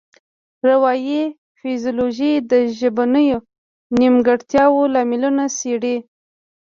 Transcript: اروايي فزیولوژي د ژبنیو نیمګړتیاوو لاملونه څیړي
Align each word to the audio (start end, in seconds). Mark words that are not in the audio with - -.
اروايي 0.63 1.21
فزیولوژي 1.59 2.31
د 2.51 2.53
ژبنیو 2.79 3.37
نیمګړتیاوو 3.99 4.91
لاملونه 4.93 5.43
څیړي 5.57 5.97